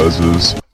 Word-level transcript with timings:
Big 0.00 0.69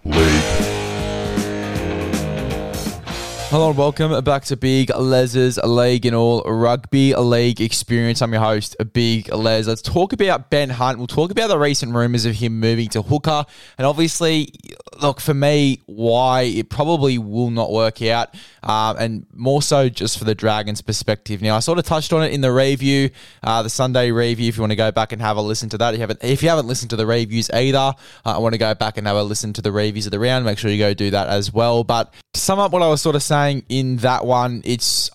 Hello 3.57 3.71
and 3.71 3.79
welcome 3.79 4.23
back 4.23 4.45
to 4.45 4.55
Big 4.55 4.95
Les's 4.95 5.57
League 5.57 6.05
and 6.05 6.15
All 6.15 6.43
Rugby 6.43 7.15
League 7.15 7.59
Experience. 7.63 8.21
I'm 8.21 8.31
your 8.31 8.43
host, 8.43 8.77
Big 8.93 9.33
Les. 9.33 9.67
Let's 9.67 9.81
talk 9.81 10.13
about 10.13 10.51
Ben 10.51 10.69
Hunt. 10.69 10.99
We'll 10.99 11.07
talk 11.07 11.31
about 11.31 11.49
the 11.49 11.59
recent 11.59 11.95
rumours 11.95 12.27
of 12.27 12.35
him 12.35 12.61
moving 12.61 12.91
to 12.91 13.01
hooker. 13.01 13.47
And 13.79 13.87
obviously, 13.87 14.53
look, 15.01 15.23
for 15.23 15.33
me, 15.33 15.81
why 15.87 16.43
it 16.43 16.69
probably 16.69 17.17
will 17.17 17.49
not 17.49 17.73
work 17.73 18.03
out. 18.03 18.35
Um, 18.63 18.97
and 18.99 19.27
more 19.33 19.63
so 19.63 19.89
just 19.89 20.19
for 20.19 20.25
the 20.25 20.35
Dragons' 20.35 20.83
perspective. 20.83 21.41
Now, 21.41 21.57
I 21.57 21.61
sort 21.61 21.79
of 21.79 21.87
touched 21.87 22.13
on 22.13 22.25
it 22.25 22.33
in 22.33 22.43
the 22.43 22.53
review, 22.53 23.09
uh, 23.43 23.63
the 23.63 23.71
Sunday 23.71 24.11
review. 24.11 24.49
If 24.49 24.59
you 24.59 24.63
want 24.63 24.73
to 24.73 24.77
go 24.77 24.93
back 24.93 25.13
and 25.13 25.23
have 25.23 25.39
a 25.39 25.41
listen 25.41 25.71
to 25.71 25.79
that, 25.79 25.95
if 25.95 25.99
you 25.99 26.03
haven't, 26.03 26.23
if 26.23 26.43
you 26.43 26.51
haven't 26.51 26.67
listened 26.67 26.91
to 26.91 26.97
the 26.97 27.07
reviews 27.07 27.49
either, 27.51 27.79
uh, 27.79 27.95
I 28.25 28.39
want 28.39 28.53
to 28.53 28.59
go 28.59 28.75
back 28.75 28.99
and 28.99 29.07
have 29.07 29.17
a 29.17 29.23
listen 29.23 29.55
to 29.55 29.63
the 29.63 29.73
reviews 29.73 30.05
of 30.07 30.13
the 30.13 30.19
round. 30.19 30.45
Make 30.45 30.59
sure 30.59 30.71
you 30.71 30.79
go 30.79 30.93
do 30.93 31.11
that 31.13 31.29
as 31.29 31.53
well. 31.53 31.85
But 31.85 32.13
to 32.35 32.41
sum 32.41 32.59
up 32.59 32.73
what 32.73 32.83
I 32.83 32.89
was 32.89 33.01
sort 33.01 33.17
of 33.17 33.23
saying 33.23 33.46
in 33.69 33.99
that 33.99 34.25
one, 34.25 34.63
it's 34.65 35.11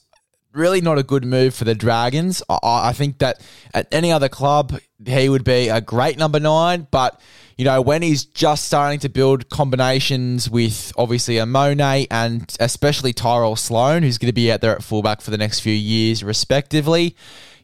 really 0.54 0.82
not 0.82 0.98
a 0.98 1.04
good 1.04 1.24
move 1.24 1.54
for 1.56 1.64
the 1.64 1.76
Dragons. 1.76 2.44
I, 2.50 2.58
I 2.64 2.94
think 2.94 3.20
that 3.20 3.42
at 3.74 3.88
any 3.92 4.12
other 4.12 4.30
club, 4.30 4.80
he 5.06 5.30
would 5.30 5.44
be 5.44 5.70
a 5.70 5.82
great 5.82 6.18
number 6.18 6.40
nine, 6.40 6.88
but 6.92 7.20
you 7.58 7.66
know, 7.66 7.82
when 7.82 8.02
he's 8.02 8.26
just 8.26 8.66
starting 8.66 9.00
to 9.02 9.10
build 9.10 9.50
combinations 9.50 10.50
with 10.50 10.92
obviously 10.98 11.36
Amone 11.36 12.08
and 12.10 12.56
especially 12.60 13.14
Tyrell 13.14 13.56
Sloan, 13.56 14.04
who's 14.04 14.18
going 14.18 14.30
to 14.30 14.34
be 14.34 14.52
out 14.52 14.62
there 14.62 14.76
at 14.76 14.84
fullback 14.84 15.22
for 15.22 15.30
the 15.30 15.38
next 15.38 15.60
few 15.60 15.74
years, 15.74 16.24
respectively, 16.24 17.16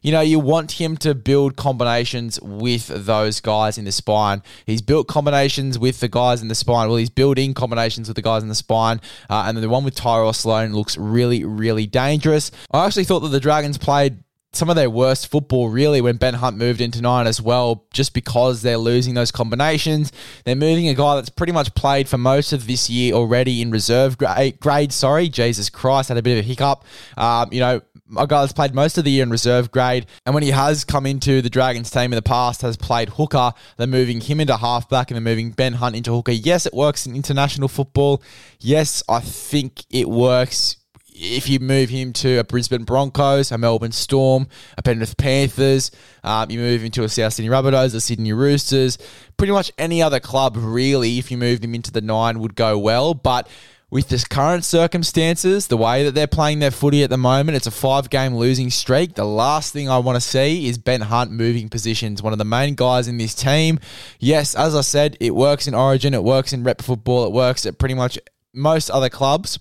you 0.02 0.12
know, 0.12 0.20
you 0.20 0.38
want 0.38 0.72
him 0.72 0.96
to 0.98 1.14
build 1.14 1.56
combinations 1.56 2.40
with 2.40 2.88
those 2.88 3.40
guys 3.40 3.78
in 3.78 3.84
the 3.84 3.92
spine. 3.92 4.42
He's 4.66 4.82
built 4.82 5.08
combinations 5.08 5.78
with 5.78 6.00
the 6.00 6.08
guys 6.08 6.42
in 6.42 6.48
the 6.48 6.54
spine. 6.54 6.88
Well, 6.88 6.96
he's 6.96 7.10
building 7.10 7.54
combinations 7.54 8.08
with 8.08 8.16
the 8.16 8.22
guys 8.22 8.42
in 8.42 8.48
the 8.48 8.54
spine. 8.54 9.00
Uh, 9.28 9.44
and 9.46 9.56
then 9.56 9.62
the 9.62 9.68
one 9.68 9.84
with 9.84 9.94
Tyrell 9.94 10.32
Sloan 10.32 10.72
looks 10.72 10.96
really, 10.96 11.44
really 11.44 11.86
dangerous. 11.86 12.50
I 12.70 12.86
actually 12.86 13.04
thought 13.04 13.20
that 13.20 13.28
the 13.28 13.40
Dragons 13.40 13.78
played 13.78 14.22
some 14.52 14.70
of 14.70 14.76
their 14.76 14.88
worst 14.88 15.28
football 15.28 15.68
really 15.68 16.00
when 16.00 16.16
Ben 16.16 16.34
Hunt 16.34 16.56
moved 16.56 16.80
into 16.80 17.02
nine 17.02 17.26
as 17.26 17.40
well, 17.40 17.84
just 17.92 18.14
because 18.14 18.62
they're 18.62 18.78
losing 18.78 19.14
those 19.14 19.30
combinations. 19.30 20.10
They're 20.44 20.56
moving 20.56 20.88
a 20.88 20.94
guy 20.94 21.16
that's 21.16 21.28
pretty 21.28 21.52
much 21.52 21.74
played 21.74 22.08
for 22.08 22.18
most 22.18 22.52
of 22.52 22.66
this 22.66 22.88
year 22.88 23.14
already 23.14 23.60
in 23.60 23.70
reserve 23.70 24.16
grade. 24.16 24.58
grade 24.60 24.92
sorry, 24.92 25.28
Jesus 25.28 25.68
Christ, 25.68 26.08
had 26.08 26.18
a 26.18 26.22
bit 26.22 26.38
of 26.38 26.44
a 26.44 26.48
hiccup. 26.48 26.84
Um, 27.16 27.50
you 27.52 27.60
know, 27.60 27.82
a 28.16 28.26
guy 28.26 28.40
that's 28.40 28.52
played 28.52 28.74
most 28.74 28.98
of 28.98 29.04
the 29.04 29.10
year 29.10 29.22
in 29.22 29.30
reserve 29.30 29.70
grade, 29.70 30.06
and 30.24 30.34
when 30.34 30.42
he 30.42 30.50
has 30.50 30.84
come 30.84 31.06
into 31.06 31.42
the 31.42 31.50
Dragons 31.50 31.90
team 31.90 32.12
in 32.12 32.16
the 32.16 32.22
past, 32.22 32.62
has 32.62 32.76
played 32.76 33.10
hooker. 33.10 33.52
They're 33.76 33.86
moving 33.86 34.20
him 34.20 34.40
into 34.40 34.56
halfback 34.56 35.10
and 35.10 35.16
they're 35.16 35.32
moving 35.32 35.50
Ben 35.50 35.74
Hunt 35.74 35.96
into 35.96 36.12
hooker. 36.12 36.32
Yes, 36.32 36.66
it 36.66 36.74
works 36.74 37.06
in 37.06 37.14
international 37.14 37.68
football. 37.68 38.22
Yes, 38.60 39.02
I 39.08 39.20
think 39.20 39.84
it 39.90 40.08
works 40.08 40.76
if 41.18 41.48
you 41.48 41.58
move 41.58 41.88
him 41.88 42.12
to 42.12 42.38
a 42.38 42.44
Brisbane 42.44 42.84
Broncos, 42.84 43.50
a 43.50 43.58
Melbourne 43.58 43.92
Storm, 43.92 44.46
a 44.76 44.82
Penrith 44.82 45.16
Panthers, 45.16 45.90
um, 46.22 46.50
you 46.50 46.60
move 46.60 46.82
him 46.82 46.90
to 46.92 47.04
a 47.04 47.08
South 47.08 47.32
Sydney 47.32 47.50
Rabbitohs, 47.50 47.94
a 47.94 48.00
Sydney 48.00 48.32
Roosters, 48.32 48.98
pretty 49.36 49.52
much 49.52 49.72
any 49.78 50.00
other 50.00 50.20
club, 50.20 50.56
really, 50.56 51.18
if 51.18 51.30
you 51.30 51.36
move 51.36 51.62
him 51.62 51.74
into 51.74 51.90
the 51.90 52.00
nine, 52.00 52.38
would 52.38 52.54
go 52.54 52.78
well. 52.78 53.14
But 53.14 53.48
with 53.90 54.08
this 54.08 54.24
current 54.24 54.64
circumstances, 54.64 55.68
the 55.68 55.76
way 55.76 56.04
that 56.04 56.14
they're 56.14 56.26
playing 56.26 56.58
their 56.58 56.70
footy 56.70 57.02
at 57.02 57.10
the 57.10 57.16
moment, 57.16 57.56
it's 57.56 57.66
a 57.66 57.70
five 57.70 58.10
game 58.10 58.36
losing 58.36 58.68
streak. 58.68 59.14
The 59.14 59.24
last 59.24 59.72
thing 59.72 59.88
I 59.88 59.98
want 59.98 60.16
to 60.16 60.20
see 60.20 60.68
is 60.68 60.76
Ben 60.76 61.00
Hunt 61.00 61.30
moving 61.30 61.70
positions, 61.70 62.22
one 62.22 62.34
of 62.34 62.38
the 62.38 62.44
main 62.44 62.74
guys 62.74 63.08
in 63.08 63.16
this 63.16 63.34
team. 63.34 63.78
Yes, 64.18 64.54
as 64.54 64.74
I 64.74 64.82
said, 64.82 65.16
it 65.20 65.34
works 65.34 65.66
in 65.66 65.74
Origin, 65.74 66.12
it 66.12 66.22
works 66.22 66.52
in 66.52 66.64
rep 66.64 66.82
football, 66.82 67.26
it 67.26 67.32
works 67.32 67.64
at 67.64 67.78
pretty 67.78 67.94
much 67.94 68.18
most 68.52 68.90
other 68.90 69.08
clubs. 69.08 69.58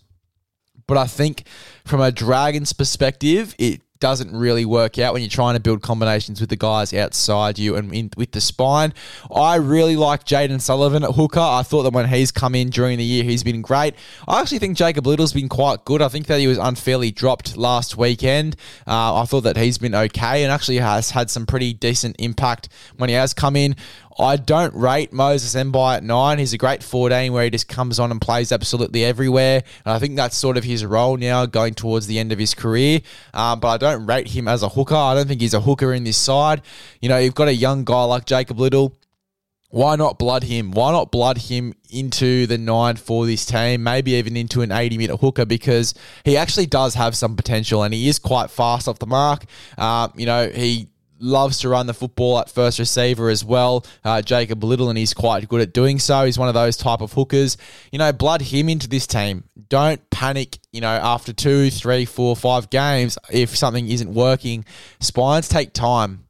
But 0.87 0.97
I 0.97 1.05
think 1.05 1.47
from 1.85 2.01
a 2.01 2.11
Dragons 2.11 2.73
perspective, 2.73 3.55
it 3.57 3.81
doesn't 4.00 4.35
really 4.35 4.66
work 4.66 5.00
out 5.00 5.13
when 5.13 5.22
you're 5.22 5.30
trying 5.30 5.56
to 5.56 5.59
build 5.59 5.81
combinations 5.81 6.40
with 6.40 6.50
the 6.50 6.56
guys 6.56 6.94
outside 6.94 7.59
you 7.59 7.75
and 7.75 7.94
in, 7.94 8.12
with 8.18 8.31
the 8.31 8.41
spine. 8.41 8.94
I 9.34 9.56
really 9.56 9.96
like 9.96 10.25
Jayden 10.25 10.62
Sullivan 10.62 11.03
at 11.03 11.12
hooker. 11.12 11.40
I 11.40 11.63
thought 11.63 11.84
that 11.84 11.94
when 11.94 12.08
he's 12.08 12.31
come 12.31 12.56
in 12.56 12.69
during 12.69 12.97
the 12.97 13.03
year, 13.03 13.24
he's 13.24 13.44
been 13.44 13.62
great. 13.62 13.96
I 14.28 14.41
actually 14.41 14.59
think 14.59 14.78
Jacob 14.78 15.06
Liddle's 15.06 15.34
been 15.34 15.50
quite 15.50 15.85
good. 15.85 16.02
I 16.02 16.09
think 16.09 16.28
that 16.28 16.40
he 16.40 16.47
was 16.47 16.58
unfairly 16.58 17.12
dropped 17.12 17.58
last 17.58 17.97
weekend. 17.97 18.56
Uh, 18.85 19.22
I 19.22 19.25
thought 19.25 19.41
that 19.41 19.58
he's 19.58 19.78
been 19.78 19.96
okay 19.96 20.44
and 20.44 20.52
actually 20.52 20.78
has 20.78 21.12
had 21.12 21.29
some 21.29 21.46
pretty 21.46 21.74
decent 21.74 22.16
impact 22.19 22.69
when 22.97 23.09
he 23.09 23.16
has 23.16 23.34
come 23.34 23.56
in. 23.56 23.75
I 24.19 24.38
don't 24.38 24.73
rate 24.73 25.13
Moses 25.13 25.53
Mbye 25.53 25.97
at 25.97 26.03
nine. 26.03 26.39
He's 26.39 26.53
a 26.53 26.57
great 26.57 26.81
14 26.81 27.31
where 27.31 27.44
he 27.44 27.50
just 27.50 27.67
comes 27.67 28.00
on 28.00 28.11
and 28.11 28.19
plays 28.19 28.51
absolutely 28.51 29.05
everywhere. 29.05 29.63
And 29.85 29.94
I 29.94 30.00
think 30.00 30.16
that's 30.16 30.35
sort 30.35 30.57
of 30.57 30.63
his 30.63 30.83
role 30.83 31.17
now 31.17 31.45
going 31.45 31.75
towards 31.75 32.07
the 32.07 32.17
end 32.17 32.31
of 32.31 32.39
his 32.39 32.53
career. 32.53 33.01
Um, 33.33 33.59
but 33.59 33.67
I 33.67 33.78
don't 33.78 34.07
rate 34.07 34.29
him 34.29 34.47
as 34.47 34.63
a 34.63 34.69
hooker. 34.69 34.95
I 34.95 35.13
don't 35.13 35.28
think 35.28 35.41
he's 35.41 35.53
a 35.53 35.61
hooker 35.61 35.94
in 35.94 36.03
this 36.03 36.17
side. 36.17 36.63
You 37.00 37.09
know, 37.09 37.17
you've 37.17 37.35
got 37.35 37.47
a 37.47 37.53
young 37.53 37.83
guy 37.83 38.03
like 38.05 38.25
Jacob 38.25 38.59
Liddle. 38.59 38.97
Why 39.69 39.97
not 39.97 40.17
blood 40.17 40.44
him? 40.44 40.72
Why 40.72 40.91
not 40.91 41.11
blood 41.11 41.38
him 41.38 41.73
into 41.89 42.47
the 42.47 42.57
nine 42.57 42.95
for 42.95 43.25
this 43.25 43.45
team? 43.45 43.84
Maybe 43.84 44.13
even 44.13 44.38
into 44.38 44.61
an 44.61 44.72
80 44.72 44.97
minute 44.97 45.17
hooker 45.17 45.45
because 45.45 45.94
he 46.23 46.38
actually 46.38 46.67
does 46.67 46.94
have 46.95 47.17
some 47.17 47.35
potential 47.35 47.84
and 47.84 47.94
he 47.94 48.07
is 48.07 48.17
quite 48.17 48.49
fast 48.49 48.88
off 48.88 48.97
the 48.97 49.07
mark. 49.07 49.44
Um, 49.78 50.13
you 50.16 50.25
know, 50.25 50.49
he 50.49 50.88
loves 51.19 51.59
to 51.59 51.69
run 51.69 51.88
the 51.88 51.94
football 51.94 52.39
at 52.39 52.50
first 52.50 52.79
receiver 52.79 53.29
as 53.29 53.44
well. 53.44 53.85
Uh, 54.03 54.22
Jacob 54.22 54.63
Liddle, 54.63 54.89
and 54.89 54.97
he's 54.97 55.13
quite 55.13 55.47
good 55.47 55.61
at 55.61 55.73
doing 55.73 56.00
so. 56.00 56.25
He's 56.25 56.38
one 56.38 56.47
of 56.47 56.53
those 56.53 56.78
type 56.78 57.01
of 57.01 57.13
hookers. 57.13 57.57
You 57.91 58.00
know, 58.00 58.11
blood 58.13 58.41
him 58.41 58.69
into 58.69 58.88
this 58.88 59.07
team. 59.07 59.44
Don't 59.69 60.07
panic, 60.09 60.59
you 60.72 60.81
know, 60.81 60.88
after 60.88 61.33
two, 61.33 61.69
three, 61.69 62.05
four, 62.05 62.35
five 62.35 62.69
games 62.69 63.17
if 63.31 63.55
something 63.55 63.88
isn't 63.88 64.13
working. 64.13 64.66
Spines 65.00 65.47
take 65.47 65.73
time. 65.73 66.28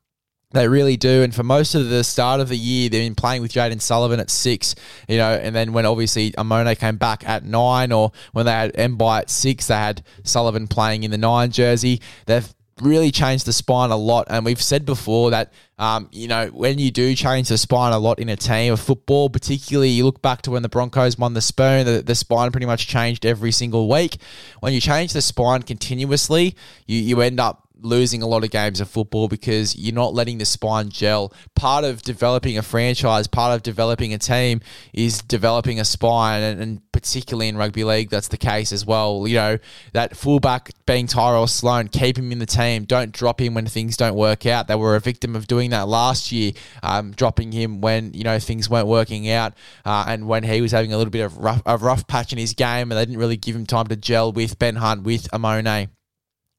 They 0.52 0.70
really 0.70 0.96
do. 0.96 1.24
And 1.24 1.36
for 1.36 1.44
most 1.44 1.76
of 1.76 1.90
the 1.90 2.06
start 2.06 2.40
of 2.40 2.48
the 2.48 2.58
year, 2.58 2.90
they've 2.90 3.04
been 3.04 3.16
playing 3.16 3.42
with 3.42 3.52
Jayden 3.52 3.82
Sullivan 3.82 4.22
at 4.22 4.30
six, 4.30 4.76
you 5.10 5.18
know, 5.18 5.34
and 5.34 5.54
then 5.54 5.74
when 5.74 5.86
obviously 5.86 6.32
Amone 6.32 6.80
came 6.80 6.96
back 6.96 7.28
at 7.28 7.44
nine, 7.44 7.92
or 7.92 8.14
when 8.32 8.46
they 8.46 8.54
had 8.54 8.74
Mbye 8.74 9.20
at 9.20 9.30
six, 9.30 9.68
they 9.68 9.76
had 9.76 10.04
Sullivan 10.24 10.68
playing 10.68 11.04
in 11.04 11.12
the 11.12 11.18
nine 11.18 11.52
jersey. 11.52 12.02
They've 12.28 12.54
really 12.82 13.12
changed 13.12 13.46
the 13.46 13.54
spine 13.54 13.92
a 13.92 13.98
lot. 13.98 14.28
And 14.30 14.46
we've 14.46 14.62
said 14.62 14.86
before 14.86 15.32
that, 15.32 15.52
um, 15.78 16.10
you 16.12 16.28
know, 16.28 16.48
when 16.48 16.80
you 16.80 16.92
do 16.92 17.16
change 17.16 17.50
the 17.50 17.58
spine 17.58 17.94
a 17.94 18.00
lot 18.00 18.20
in 18.20 18.30
a 18.30 18.36
team 18.36 18.74
of 18.74 18.80
football, 18.80 19.30
particularly 19.30 19.90
you 19.90 20.06
look 20.06 20.22
back 20.22 20.42
to 20.44 20.52
when 20.52 20.64
the 20.64 20.70
Broncos 20.70 21.18
won 21.18 21.34
the 21.34 21.42
spoon, 21.42 21.86
the, 21.86 22.02
the 22.02 22.16
spine 22.16 22.52
pretty 22.52 22.66
much 22.66 22.88
changed 22.88 23.26
every 23.26 23.52
single 23.52 23.90
week. 23.90 24.18
When 24.60 24.74
you 24.74 24.82
change 24.82 25.14
the 25.14 25.22
spine 25.22 25.64
continuously, 25.64 26.56
you, 26.86 27.00
you 27.00 27.22
end 27.22 27.40
up 27.40 27.67
losing 27.82 28.22
a 28.22 28.28
lot 28.28 28.44
of 28.44 28.52
games 28.52 28.80
of 28.80 28.90
football 28.90 29.28
because 29.28 29.76
you're 29.76 29.94
not 29.94 30.14
letting 30.14 30.38
the 30.38 30.46
spine 30.46 30.90
gel. 30.90 31.34
Part 31.56 31.84
of 31.84 32.02
developing 32.02 32.58
a 32.58 32.62
franchise, 32.62 33.28
part 33.28 33.56
of 33.56 33.64
developing 33.64 34.14
a 34.14 34.18
team 34.18 34.62
is 34.94 35.22
developing 35.22 35.80
a 35.80 35.86
spine, 35.86 36.42
and, 36.42 36.62
and 36.62 36.92
particularly 36.92 37.48
in 37.48 37.58
rugby 37.58 37.84
league, 37.84 38.10
that's 38.10 38.28
the 38.30 38.38
case 38.38 38.72
as 38.72 38.86
well. 38.86 39.28
You 39.28 39.36
know, 39.36 39.58
that 39.94 40.16
fullback 40.16 40.72
being 40.86 41.08
Tyrell 41.08 41.48
Sloan, 41.48 41.88
keep 41.88 42.18
him 42.18 42.32
in 42.32 42.40
the 42.40 42.46
team. 42.46 42.86
Don't 42.86 43.12
drop 43.12 43.40
him 43.40 43.54
when 43.54 43.68
things 43.68 43.98
don't 43.98 44.16
work 44.16 44.46
out. 44.46 44.68
They 44.68 44.76
were 44.76 44.96
a 44.96 45.00
victim 45.00 45.36
of 45.36 45.48
doing 45.48 45.72
that 45.72 45.88
last 45.88 46.32
year, 46.32 46.54
um, 46.84 47.12
dropping 47.12 47.52
him 47.52 47.82
when, 47.82 48.14
you 48.14 48.24
know, 48.24 48.40
things 48.40 48.70
weren't 48.70 48.88
working 48.88 49.30
out 49.30 49.54
uh, 49.86 50.06
and 50.08 50.28
when 50.28 50.44
he 50.44 50.62
was 50.62 50.72
having 50.72 50.94
a 50.94 50.98
little 50.98 51.12
bit 51.12 51.22
of 51.22 51.38
rough, 51.38 51.62
a 51.66 51.78
rough 51.78 52.08
patch 52.08 52.32
in 52.32 52.38
his 52.38 52.54
game 52.54 52.92
and 52.92 52.98
they 52.98 53.06
didn't 53.06 53.20
really 53.20 53.38
give 53.38 53.56
him 53.56 53.66
time 53.66 53.88
to 53.88 53.96
gel 53.96 54.32
with 54.32 54.58
Ben 54.60 54.76
Hunt, 54.76 55.04
with 55.04 55.30
Amone 55.32 55.90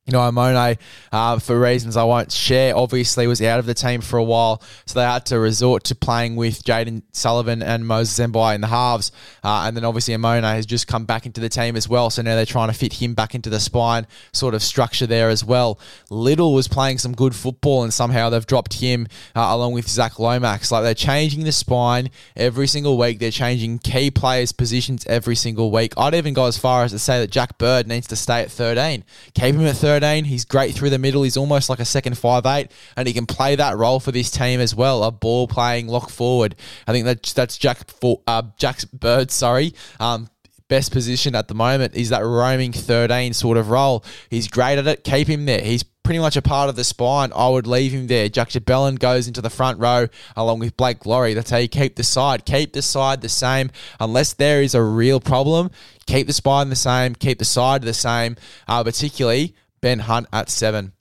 you 0.08 0.12
know, 0.12 0.20
Amone, 0.20 0.78
uh, 1.12 1.38
for 1.38 1.60
reasons 1.60 1.94
I 1.94 2.04
won't 2.04 2.32
share, 2.32 2.74
obviously 2.74 3.26
was 3.26 3.42
out 3.42 3.58
of 3.58 3.66
the 3.66 3.74
team 3.74 4.00
for 4.00 4.16
a 4.16 4.24
while, 4.24 4.62
so 4.86 4.98
they 4.98 5.04
had 5.04 5.26
to 5.26 5.38
resort 5.38 5.84
to 5.84 5.94
playing 5.94 6.34
with 6.34 6.64
Jayden 6.64 7.02
Sullivan 7.12 7.62
and 7.62 7.86
Moses 7.86 8.18
Mbye 8.18 8.54
in 8.54 8.62
the 8.62 8.68
halves, 8.68 9.12
uh, 9.44 9.64
and 9.66 9.76
then 9.76 9.84
obviously 9.84 10.14
Amone 10.14 10.44
has 10.44 10.64
just 10.64 10.86
come 10.86 11.04
back 11.04 11.26
into 11.26 11.42
the 11.42 11.50
team 11.50 11.76
as 11.76 11.90
well, 11.90 12.08
so 12.08 12.22
now 12.22 12.36
they're 12.36 12.46
trying 12.46 12.68
to 12.68 12.74
fit 12.74 12.94
him 12.94 13.12
back 13.12 13.34
into 13.34 13.50
the 13.50 13.60
spine 13.60 14.06
sort 14.32 14.54
of 14.54 14.62
structure 14.62 15.06
there 15.06 15.28
as 15.28 15.44
well. 15.44 15.78
Liddle 16.08 16.54
was 16.54 16.68
playing 16.68 16.96
some 16.96 17.14
good 17.14 17.34
football, 17.34 17.82
and 17.82 17.92
somehow 17.92 18.30
they've 18.30 18.46
dropped 18.46 18.80
him 18.80 19.08
uh, 19.36 19.48
along 19.50 19.74
with 19.74 19.86
Zac 19.86 20.18
Lomax. 20.18 20.72
Like 20.72 20.84
they're 20.84 20.94
changing 20.94 21.44
the 21.44 21.52
spine 21.52 22.08
every 22.34 22.66
single 22.66 22.96
week. 22.96 23.18
They're 23.18 23.30
changing 23.30 23.80
key 23.80 24.10
players' 24.10 24.52
positions 24.52 25.04
every 25.06 25.36
single 25.36 25.70
week. 25.70 25.92
I'd 25.98 26.14
even 26.14 26.32
go 26.32 26.46
as 26.46 26.56
far 26.56 26.84
as 26.84 26.92
to 26.92 26.98
say 26.98 27.20
that 27.20 27.30
Jack 27.30 27.58
Bird 27.58 27.86
needs 27.86 28.06
to 28.06 28.16
stay 28.16 28.40
at 28.40 28.50
13. 28.50 29.04
Keep 29.34 29.54
him 29.54 29.66
at 29.66 29.76
13 29.76 29.97
13. 30.00 30.24
He's 30.24 30.44
great 30.44 30.74
through 30.74 30.90
the 30.90 30.98
middle. 30.98 31.22
He's 31.22 31.36
almost 31.36 31.68
like 31.68 31.80
a 31.80 31.84
second 31.84 32.16
five 32.18 32.46
eight, 32.46 32.70
and 32.96 33.06
he 33.06 33.14
can 33.14 33.26
play 33.26 33.56
that 33.56 33.76
role 33.76 34.00
for 34.00 34.12
this 34.12 34.30
team 34.30 34.60
as 34.60 34.74
well. 34.74 35.04
A 35.04 35.10
ball 35.10 35.48
playing 35.48 35.88
lock 35.88 36.10
forward. 36.10 36.54
I 36.86 36.92
think 36.92 37.04
that's 37.04 37.32
that's 37.32 37.58
Jack 37.58 37.90
for 37.90 38.20
uh, 38.26 38.42
Jack's 38.56 38.84
Bird. 38.84 39.30
Sorry. 39.30 39.74
Um, 40.00 40.28
best 40.68 40.92
position 40.92 41.34
at 41.34 41.48
the 41.48 41.54
moment 41.54 41.94
is 41.94 42.10
that 42.10 42.22
roaming 42.22 42.72
13 42.72 43.32
sort 43.32 43.56
of 43.56 43.70
role. 43.70 44.04
He's 44.28 44.48
great 44.48 44.78
at 44.78 44.86
it. 44.86 45.02
Keep 45.02 45.26
him 45.26 45.46
there. 45.46 45.62
He's 45.62 45.82
pretty 46.08 46.20
much 46.20 46.38
a 46.38 46.42
part 46.42 46.70
of 46.70 46.76
the 46.76 46.84
spine, 46.84 47.30
I 47.36 47.50
would 47.50 47.66
leave 47.66 47.92
him 47.92 48.06
there. 48.06 48.30
Jack 48.30 48.50
Bellin 48.64 48.94
goes 48.94 49.28
into 49.28 49.42
the 49.42 49.50
front 49.50 49.78
row 49.78 50.06
along 50.36 50.58
with 50.58 50.74
Blake 50.74 51.04
Lawrie. 51.04 51.34
That's 51.34 51.50
how 51.50 51.58
you 51.58 51.68
keep 51.68 51.96
the 51.96 52.02
side. 52.02 52.46
Keep 52.46 52.72
the 52.72 52.80
side 52.80 53.20
the 53.20 53.28
same. 53.28 53.70
Unless 54.00 54.32
there 54.34 54.62
is 54.62 54.74
a 54.74 54.82
real 54.82 55.20
problem, 55.20 55.70
keep 56.06 56.26
the 56.26 56.32
spine 56.32 56.70
the 56.70 56.76
same, 56.76 57.14
keep 57.14 57.38
the 57.38 57.44
side 57.44 57.82
the 57.82 57.92
same, 57.92 58.36
uh, 58.66 58.82
particularly 58.82 59.54
Ben 59.80 60.00
Hunt 60.00 60.26
at 60.32 60.48
seven. 60.48 60.92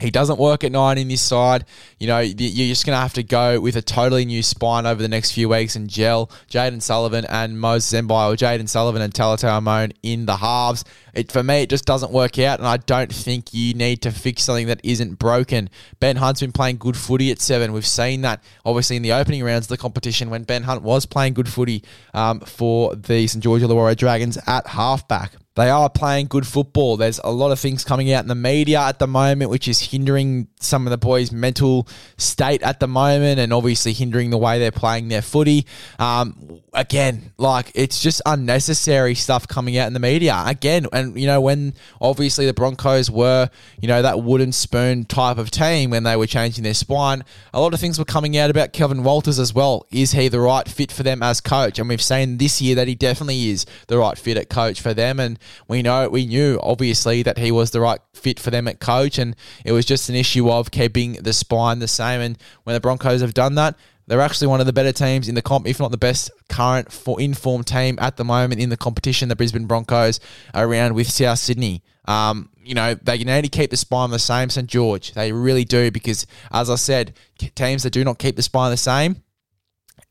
He 0.00 0.10
doesn't 0.10 0.40
work 0.40 0.64
at 0.64 0.72
nine 0.72 0.98
in 0.98 1.06
this 1.06 1.22
side. 1.22 1.64
You 2.00 2.08
know, 2.08 2.18
you're 2.18 2.68
just 2.68 2.84
going 2.84 2.96
to 2.96 3.00
have 3.00 3.12
to 3.12 3.22
go 3.22 3.60
with 3.60 3.76
a 3.76 3.82
totally 3.82 4.24
new 4.24 4.42
spine 4.42 4.86
over 4.86 5.00
the 5.00 5.08
next 5.08 5.30
few 5.30 5.48
weeks 5.48 5.76
and 5.76 5.88
gel 5.88 6.32
Jayden 6.50 6.82
Sullivan 6.82 7.24
and 7.26 7.60
Moses 7.60 8.00
Mbye 8.00 8.32
or 8.32 8.36
Jayden 8.36 8.68
Sullivan 8.68 9.02
and 9.02 9.14
Talatau 9.14 9.60
Amone 9.60 9.92
in 10.02 10.26
the 10.26 10.36
halves. 10.36 10.84
It, 11.14 11.30
for 11.30 11.44
me, 11.44 11.62
it 11.62 11.70
just 11.70 11.84
doesn't 11.84 12.10
work 12.10 12.40
out, 12.40 12.58
and 12.58 12.66
I 12.66 12.76
don't 12.76 13.12
think 13.12 13.54
you 13.54 13.72
need 13.74 14.02
to 14.02 14.10
fix 14.10 14.42
something 14.42 14.66
that 14.66 14.80
isn't 14.82 15.20
broken. 15.20 15.70
Ben 16.00 16.16
Hunt's 16.16 16.40
been 16.40 16.50
playing 16.50 16.78
good 16.78 16.96
footy 16.96 17.30
at 17.30 17.40
seven. 17.40 17.72
We've 17.72 17.86
seen 17.86 18.22
that, 18.22 18.42
obviously, 18.64 18.96
in 18.96 19.02
the 19.02 19.12
opening 19.12 19.44
rounds 19.44 19.66
of 19.66 19.68
the 19.68 19.78
competition 19.78 20.28
when 20.28 20.42
Ben 20.42 20.64
Hunt 20.64 20.82
was 20.82 21.06
playing 21.06 21.34
good 21.34 21.48
footy 21.48 21.84
um, 22.12 22.40
for 22.40 22.96
the 22.96 23.28
St. 23.28 23.42
George 23.42 23.62
Illawarra 23.62 23.96
Dragons 23.96 24.38
at 24.48 24.66
halfback. 24.66 25.34
They 25.56 25.70
are 25.70 25.88
playing 25.88 26.26
good 26.26 26.46
football. 26.46 26.96
There's 26.96 27.20
a 27.22 27.30
lot 27.30 27.52
of 27.52 27.60
things 27.60 27.84
coming 27.84 28.12
out 28.12 28.24
in 28.24 28.28
the 28.28 28.34
media 28.34 28.80
at 28.80 28.98
the 28.98 29.06
moment, 29.06 29.50
which 29.50 29.68
is 29.68 29.80
hindering 29.80 30.48
some 30.58 30.84
of 30.84 30.90
the 30.90 30.98
boys' 30.98 31.30
mental 31.30 31.86
state 32.16 32.62
at 32.62 32.80
the 32.80 32.88
moment 32.88 33.38
and 33.38 33.52
obviously 33.52 33.92
hindering 33.92 34.30
the 34.30 34.38
way 34.38 34.58
they're 34.58 34.72
playing 34.72 35.08
their 35.08 35.22
footy. 35.22 35.64
Um, 36.00 36.60
again, 36.72 37.32
like 37.38 37.70
it's 37.76 38.02
just 38.02 38.20
unnecessary 38.26 39.14
stuff 39.14 39.46
coming 39.46 39.78
out 39.78 39.86
in 39.86 39.92
the 39.92 40.00
media. 40.00 40.42
Again, 40.44 40.86
and 40.92 41.18
you 41.18 41.28
know, 41.28 41.40
when 41.40 41.74
obviously 42.00 42.46
the 42.46 42.54
Broncos 42.54 43.08
were, 43.08 43.48
you 43.80 43.86
know, 43.86 44.02
that 44.02 44.22
wooden 44.22 44.50
spoon 44.50 45.04
type 45.04 45.38
of 45.38 45.52
team 45.52 45.90
when 45.90 46.02
they 46.02 46.16
were 46.16 46.26
changing 46.26 46.64
their 46.64 46.74
spine, 46.74 47.24
a 47.52 47.60
lot 47.60 47.74
of 47.74 47.78
things 47.78 47.96
were 47.96 48.04
coming 48.04 48.36
out 48.36 48.50
about 48.50 48.72
Kevin 48.72 49.04
Walters 49.04 49.38
as 49.38 49.54
well. 49.54 49.86
Is 49.92 50.10
he 50.10 50.26
the 50.26 50.40
right 50.40 50.68
fit 50.68 50.90
for 50.90 51.04
them 51.04 51.22
as 51.22 51.40
coach? 51.40 51.78
And 51.78 51.88
we've 51.88 52.02
seen 52.02 52.38
this 52.38 52.60
year 52.60 52.74
that 52.74 52.88
he 52.88 52.96
definitely 52.96 53.50
is 53.50 53.66
the 53.86 53.98
right 53.98 54.18
fit 54.18 54.36
at 54.36 54.50
coach 54.50 54.80
for 54.80 54.92
them. 54.92 55.20
And 55.20 55.38
we 55.68 55.82
know 55.82 56.08
we 56.08 56.26
knew 56.26 56.58
obviously 56.62 57.22
that 57.22 57.38
he 57.38 57.50
was 57.50 57.70
the 57.70 57.80
right 57.80 58.00
fit 58.12 58.38
for 58.40 58.50
them 58.50 58.68
at 58.68 58.80
coach, 58.80 59.18
and 59.18 59.36
it 59.64 59.72
was 59.72 59.84
just 59.84 60.08
an 60.08 60.14
issue 60.14 60.50
of 60.50 60.70
keeping 60.70 61.14
the 61.14 61.32
spine 61.32 61.78
the 61.78 61.88
same. 61.88 62.20
And 62.20 62.38
when 62.64 62.74
the 62.74 62.80
Broncos 62.80 63.20
have 63.20 63.34
done 63.34 63.54
that, 63.56 63.76
they're 64.06 64.20
actually 64.20 64.48
one 64.48 64.60
of 64.60 64.66
the 64.66 64.72
better 64.72 64.92
teams 64.92 65.28
in 65.28 65.34
the 65.34 65.42
comp, 65.42 65.66
if 65.66 65.80
not 65.80 65.90
the 65.90 65.96
best 65.96 66.30
current 66.48 66.92
for 66.92 67.20
informed 67.20 67.66
team 67.66 67.98
at 68.00 68.16
the 68.16 68.24
moment 68.24 68.60
in 68.60 68.68
the 68.68 68.76
competition. 68.76 69.28
The 69.28 69.36
Brisbane 69.36 69.66
Broncos 69.66 70.20
around 70.54 70.94
with 70.94 71.08
South 71.08 71.38
Sydney. 71.38 71.82
Um, 72.06 72.50
you 72.62 72.74
know, 72.74 72.94
they 72.94 73.18
can 73.18 73.30
only 73.30 73.48
keep 73.48 73.70
the 73.70 73.76
spine 73.76 74.10
the 74.10 74.18
same. 74.18 74.50
St 74.50 74.68
George, 74.68 75.12
they 75.12 75.32
really 75.32 75.64
do 75.64 75.90
because, 75.90 76.26
as 76.52 76.68
I 76.68 76.74
said, 76.74 77.14
teams 77.54 77.82
that 77.82 77.90
do 77.90 78.04
not 78.04 78.18
keep 78.18 78.36
the 78.36 78.42
spine 78.42 78.70
the 78.70 78.76
same 78.76 79.22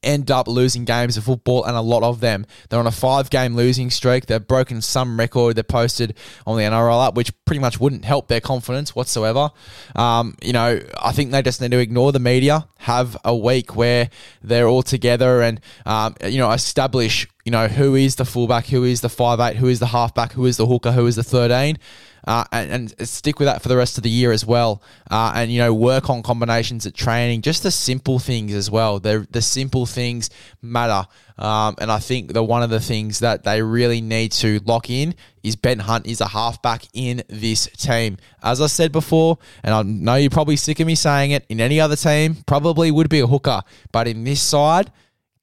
end 0.03 0.31
up 0.31 0.47
losing 0.47 0.85
games 0.85 1.17
of 1.17 1.23
football, 1.23 1.63
and 1.63 1.75
a 1.75 1.81
lot 1.81 2.03
of 2.03 2.19
them. 2.19 2.45
They're 2.69 2.79
on 2.79 2.87
a 2.87 2.91
five 2.91 3.29
game 3.29 3.55
losing 3.55 3.89
streak. 3.89 4.25
They've 4.25 4.45
broken 4.45 4.81
some 4.81 5.19
record 5.19 5.55
they 5.55 5.63
posted 5.63 6.15
on 6.45 6.57
the 6.57 6.63
NRL 6.63 7.07
up, 7.07 7.15
which 7.15 7.31
pretty 7.45 7.59
much 7.59 7.79
wouldn't 7.79 8.05
help 8.05 8.27
their 8.27 8.41
confidence 8.41 8.95
whatsoever. 8.95 9.51
Um, 9.95 10.35
you 10.41 10.53
know, 10.53 10.79
I 11.01 11.11
think 11.11 11.31
they 11.31 11.41
just 11.41 11.61
need 11.61 11.71
to 11.71 11.79
ignore 11.79 12.11
the 12.11 12.19
media, 12.19 12.67
have 12.79 13.17
a 13.23 13.35
week 13.35 13.75
where 13.75 14.09
they're 14.41 14.67
all 14.67 14.83
together 14.83 15.41
and, 15.41 15.59
um, 15.85 16.15
you 16.25 16.39
know, 16.39 16.51
establish, 16.51 17.27
you 17.45 17.51
know, 17.51 17.67
who 17.67 17.95
is 17.95 18.15
the 18.15 18.25
fullback, 18.25 18.67
who 18.67 18.83
is 18.83 19.01
the 19.01 19.09
five 19.09 19.39
eight, 19.39 19.57
who 19.57 19.67
is 19.67 19.79
the 19.79 19.87
halfback, 19.87 20.33
who 20.33 20.45
is 20.45 20.57
the 20.57 20.65
hooker, 20.65 20.91
who 20.91 21.05
is 21.07 21.15
the 21.15 21.23
13 21.23 21.77
uh, 22.25 22.45
and, 22.51 22.93
and, 22.99 23.07
stick 23.07 23.39
with 23.39 23.47
that 23.47 23.61
for 23.61 23.67
the 23.67 23.75
rest 23.75 23.97
of 23.97 24.03
the 24.03 24.09
year 24.09 24.31
as 24.31 24.45
well. 24.45 24.81
Uh, 25.11 25.33
and 25.35 25.51
you 25.51 25.59
know, 25.59 25.73
work 25.73 26.09
on 26.09 26.23
combinations 26.23 26.85
at 26.85 26.93
training, 26.93 27.41
just 27.41 27.63
the 27.63 27.71
simple 27.71 28.19
things 28.19 28.53
as 28.53 28.71
well. 28.71 28.99
The 28.99 29.27
the 29.31 29.41
simple 29.41 29.85
things 29.85 30.29
matter. 30.61 31.07
Um, 31.37 31.75
and 31.79 31.91
I 31.91 31.97
think 31.99 32.33
that 32.33 32.43
one 32.43 32.61
of 32.63 32.69
the 32.69 32.79
things 32.79 33.19
that 33.19 33.43
they 33.43 33.61
really 33.61 34.01
need 34.01 34.31
to 34.33 34.59
lock 34.65 34.89
in 34.89 35.15
is 35.41 35.55
Ben 35.55 35.79
Hunt 35.79 36.05
is 36.05 36.21
a 36.21 36.27
halfback 36.27 36.83
in 36.93 37.23
this 37.27 37.67
team. 37.75 38.17
As 38.41 38.61
I 38.61 38.67
said 38.67 38.91
before, 38.91 39.39
and 39.63 39.73
I 39.73 39.81
know 39.81 40.15
you're 40.15 40.29
probably 40.29 40.55
sick 40.55 40.79
of 40.79 40.87
me 40.87 40.95
saying 40.95 41.31
it, 41.31 41.45
in 41.49 41.59
any 41.59 41.79
other 41.79 41.95
team, 41.95 42.37
probably 42.45 42.91
would 42.91 43.09
be 43.09 43.19
a 43.19 43.27
hooker. 43.27 43.63
But 43.91 44.07
in 44.07 44.23
this 44.23 44.41
side, 44.41 44.91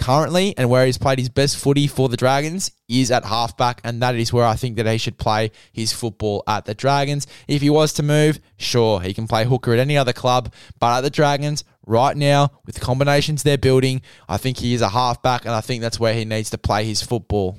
currently 0.00 0.54
and 0.56 0.68
where 0.68 0.84
he's 0.86 0.98
played 0.98 1.18
his 1.18 1.28
best 1.28 1.56
footy 1.56 1.86
for 1.86 2.08
the 2.08 2.16
Dragons 2.16 2.72
is 2.88 3.10
at 3.10 3.24
halfback, 3.24 3.80
and 3.84 4.02
that 4.02 4.16
is 4.16 4.32
where 4.32 4.44
I 4.44 4.56
think 4.56 4.76
that 4.76 4.86
he 4.86 4.98
should 4.98 5.18
play 5.18 5.52
his 5.72 5.92
football 5.92 6.42
at 6.48 6.64
the 6.64 6.74
Dragons. 6.74 7.26
If 7.46 7.62
he 7.62 7.70
was 7.70 7.92
to 7.94 8.02
move, 8.02 8.40
sure, 8.56 9.00
he 9.00 9.14
can 9.14 9.28
play 9.28 9.44
hooker 9.44 9.72
at 9.72 9.78
any 9.78 9.96
other 9.96 10.12
club, 10.12 10.52
but 10.80 10.98
at 10.98 11.00
the 11.02 11.10
Dragons, 11.10 11.62
right 11.86 12.16
now, 12.16 12.50
with 12.66 12.74
the 12.74 12.80
combinations 12.80 13.42
they're 13.42 13.58
building, 13.58 14.02
I 14.28 14.38
think 14.38 14.56
he 14.58 14.74
is 14.74 14.80
a 14.80 14.88
halfback, 14.88 15.44
and 15.44 15.54
I 15.54 15.60
think 15.60 15.82
that's 15.82 16.00
where 16.00 16.14
he 16.14 16.24
needs 16.24 16.50
to 16.50 16.58
play 16.58 16.84
his 16.84 17.02
football. 17.02 17.56